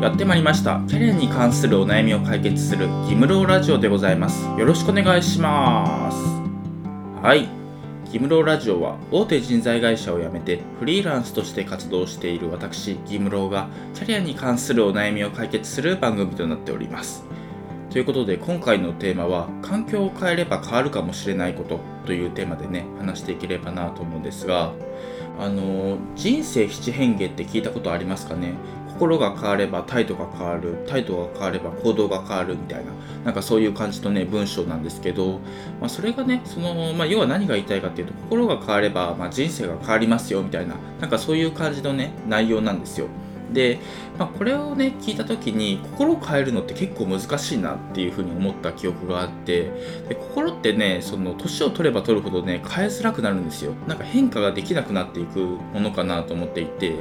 [0.00, 0.80] やってまいりました。
[0.88, 4.46] キャリアに関するお悩みを解決するギムローラジオでございます。
[4.58, 6.16] よろしくお願いします。
[7.22, 7.46] はい。
[8.10, 17.22] ギムローラジオは大手人材会社を辞めてフリーランスとして活動している私ギムローがキャリアに関するお悩みを解決する番組となっております。
[17.90, 24.72] ということで今回のテーマは環境を変えれば変わるかもしれないことというテーマでね話していければなと思うんですが
[25.38, 28.54] あの人生七変化って聞いたことありますかね？
[29.00, 32.92] 心が変われば態度が変わる態度が変われば行動が変わるみたいな
[33.24, 35.40] なんかそういう感じのね文章なんですけど、
[35.80, 43.06] まあ、それがねその、まあ、要は何が言いたいかっていうと心が変われば、まあ、人生が変わりますよみたいななんかそういう感じのね内容なんですよ。
[43.52, 43.78] で、
[44.18, 49.70] まあ、これをね聞いた時に心を変えるのって結構難しいなっていうふうに思った記憶があって
[50.08, 53.74] で心ってねその年を取れば取るほどね変えづらくなるんですよ。
[53.86, 56.94] なんか変化ができなくなっていくものかなと思っていて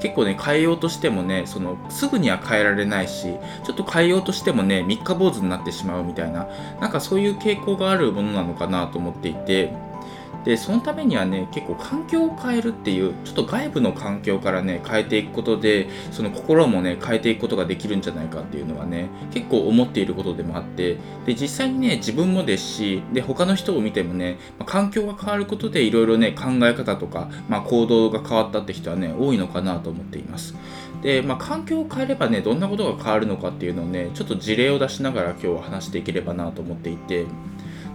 [0.00, 6.48] 結構ね変えようとしてもねそのすぐには変えられないしちょっと変えようとしてもね三日坊主になってしまうみたいな
[6.80, 9.72] なんかそういう傾向があるものなのかなと思っていて
[10.44, 30.54] でそのためにはね結構環境を変えるっていうちょっと外部の環境からね変えていくことでその心もね変えていくことができるんじゃないかっていうのはね結構思っていることでもあってで実際にね自分もですしで他の人を見てもね、まあ、環境が変わることでいろいろね考え方とか、まあ、行動が変わったって人はね多いのかなと思っています。
[31.02, 37.26] で、まあ、環境を変えればねどんなことが変わるのかっていうのをねちょっと事例を出しながら今日は話していければなと思っていて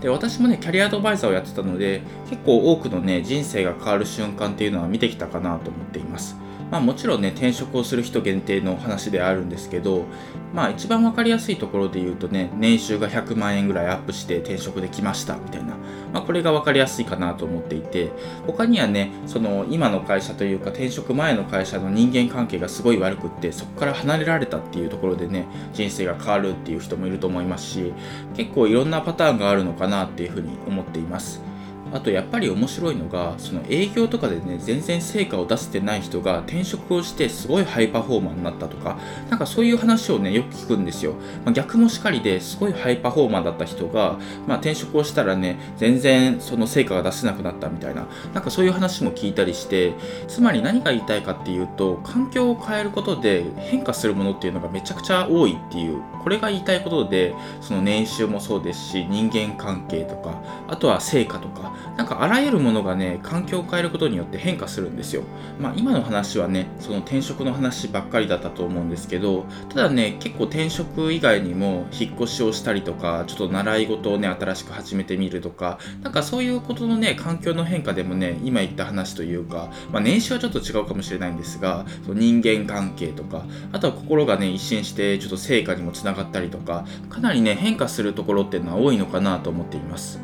[0.00, 6.36] で私もねキャリアアドバイザーをやってたので結構多くのね人生が変わる瞬間っていうのは見てきたかなと思っています。
[6.70, 10.04] まあ、もちろんね転職をする人限定の話であるんですけど
[10.52, 15.76] まあ一番分かりやすいところで言うとね年収が100万円ぐらいアップして転職できましたみたいな、
[16.12, 18.12] まあ、これが分かりやすいかなと思っていて
[18.46, 27.92] 他にはねその今の会社というか転職前の会社の人間関係がすごい悪くってそこから離れられたっていうところでね人生が変わるっていう人もいると思いますし
[28.36, 31.53] 結構いろんなパターンがあるのかなっていうふうに思っています。
[31.94, 38.98] あとやっぱり面白いのがその営業とかでね全然成果を出せてない人が転職をしてすごいハイパフォーマーになったとか
[39.30, 41.12] なんかそういう話をねよく聞くんですよ、
[41.44, 44.18] まあ、逆もしかりですごいハイパフォーマーだった人が、
[44.48, 49.94] まあ、転職をしたらね全然その成果が出せなくなったみたいななんかそういう話も聞いたりして
[50.26, 65.22] つまり何が言いたいかっていうと環境を変えることで変化するものっていうのがめちゃくちゃ多いっていうこれが言いたいことでその年収もそうですし人間関係とかあとは成果とかなんかあらゆるものがね環境を変えることによって変化するんですよ。
[65.60, 90.20] まあ今の話はねその転職の話ばっかりだったと思うんですけどただね結構転職以外にも引っ越しをしたりとかちょっと習い事をね新しく始めてみるとかなんかそういうことのね環境の変化でもね今言った話というか、まあ、年収はちょっと違うかもしれないんですがその人間関係とかあとは心がね一新してちょっと成果にもつながったりとかかなりね変化するところっていうのは多いのかなと思っています。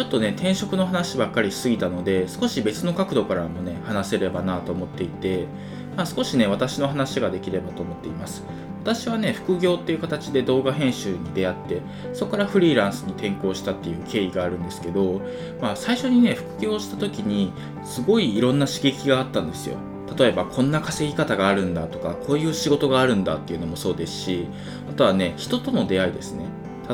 [0.00, 5.46] ちょっとね転職の話ばっかりしすぎたので少し別の角度からもね話せればなと思っていて、
[5.94, 8.42] まあ、少しね私の話ができればと思っています。
[8.80, 11.82] 私はね副業っていう形で動画編集に出会って
[12.14, 15.20] そこからフリーランスに転向したっていう経緯があるんですけど、
[15.60, 17.52] まあ、最初にね副業した時に
[17.84, 19.76] すごいいろんな刺激があったんですよ。
[20.18, 24.48] 例えばこんな稼ぎ方があるんだとかこういう仕事があるんだっていうのもそうですし
[24.88, 26.46] あとはね人との出会いですね。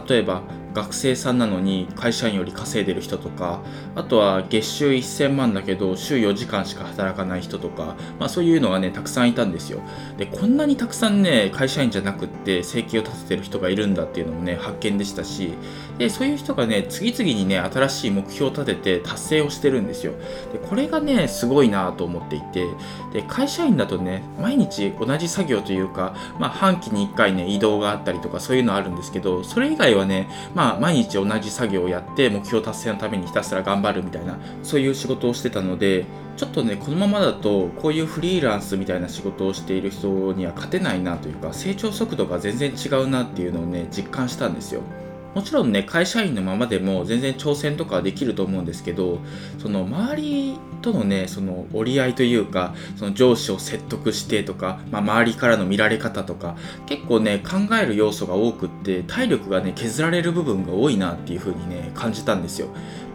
[0.09, 0.43] 例えば
[0.77, 3.63] 学生さんなのに会社員より稼いでる人とか
[3.95, 9.81] あとは月収1000万だけど週4時間しか働かない人とか、まあ、そういうのがねたくさんいたんですよ。
[10.19, 15.55] でこんなにたくさんね会社員じゃなくって生計を立ててる人がいるんだっていうのもね発見でしたし
[15.97, 20.13] でそういう人がね次々にね新しい目標を立てて達成をしてるんですよ。
[20.53, 22.67] でこれがねすごいなと思っていて
[23.15, 36.07] で会社員だとね毎日同じ作業というか、まあ、半期に1回ね移動があったりとかそういうのあるんですけどそれ以外はねまあまあ、毎日同じ作業をやって目標達成のためにひたすら頑張るみたいなそういう仕事をしてたので
[36.37, 44.83] ちょっとねこのままだとこういうフリーランスみたいな仕事をしている人には勝てないなというか成長速度が全然違うなっていうのをね実感したんですよ。
[45.37, 49.19] もちろんね会社員のままでも全然挑戦とかできると思うんですけど
[49.59, 56.57] その周りとのねその折り合いというかその上司を説得してとか、まあ、周りからの見られ方とか
[56.87, 62.69] 結構ね考える要素が多くって体力がね削られる部分が多いなっていう風にね感じたんですよ。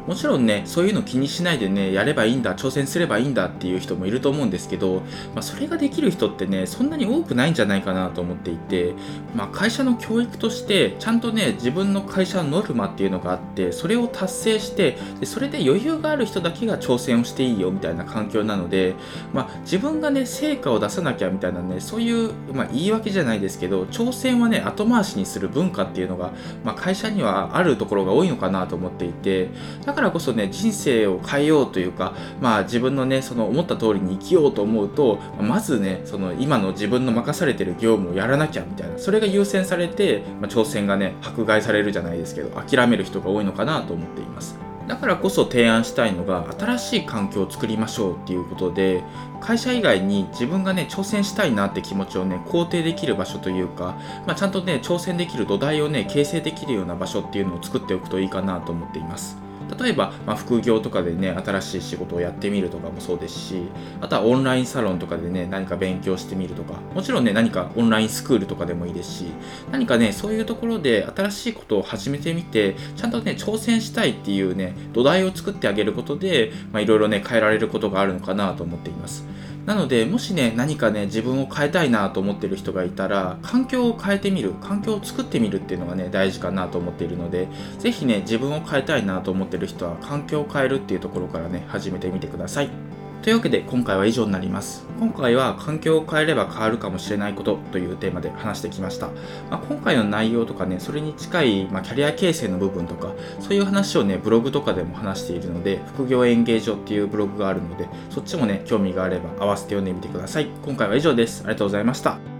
[0.07, 5.01] もちろんねそういうの気にしないでねやればいいんだ挑戦すればいいんだっていう人もいると思うんですけど、
[5.33, 8.93] まあ、それができる人ってねそんなに多くないんじゃないかなと思っていて、
[9.35, 18.95] まあ、会社の教育としてちゃんとね自分の会社のノルマっていうのがあってそれを達成してでそれで余裕がある人だけが挑戦をしていいよみたいな環境なので、
[19.33, 26.31] まあ、自分がね成果を出さなきゃみたいなねそういう、まあ、言い訳じゃないですけど挑戦はね後回しにする文化っていうのが、
[26.63, 29.49] まあ、会社にはあるところが多いのかなと思っていて
[29.91, 44.57] だからこそね人生を変えようというか、まあ、自分のねその思った通りに生きようと思うとまずねその今の自分の任されてる業務をやらなきゃみたいなそれが優先されて、まあ、挑戦がね迫害されるじゃないですけど諦める人が多いのかなと思っています。
[44.87, 49.03] だからこそ提案したいのが新しい環境を作りましょうっていうことで
[49.39, 59.50] 会社以外に自分がね挑戦したいなって気持ちをね肯定できる場所というか、まあ、ちゃんとね挑戦できる土台をね形成できるような場所っていうのを作っておくといいかなと思っています。
[59.79, 63.63] 例えば、まあ、副業とかでね新しい仕事をやってみるとかもそうですし
[63.99, 69.25] あとはオンラインサロンとかでね何か勉強してみるとかもちろんね何かオンラインスクールとかでもいいですし
[69.71, 79.25] 何かねそういうところで新しいことを始めてみてちゃんとね挑戦したいっていうね土台を作ってあげることでいろいろね変えられることがあるのかなと思っています。
[79.65, 87.47] なのでもしね何かね自分を変えたいなと思ってる人がいたら環境を変えてみる環境を作ってみるっていうのがね大事かなと思っているので
[87.79, 92.90] 是非ね自分を変えたいなと思ってる人は環境を変えるっていうところからね始めてみてください。
[93.21, 94.83] というわけで今回は以上になります。
[94.99, 99.07] 今回は環境を変えれば変わるかもしれないことというテーマで話してきました。
[99.49, 110.47] まあ、今回の内容とかね、それに近い、まあ、キャリア形成の部分とか、そういう話をね、ブログとかでも話しているので、副業演芸場っていうブログがあるので、そっちもね、興味があれば合わせて読んでみてください。
[110.65, 111.41] 今回は以上です。
[111.41, 112.30] ありがとうございました。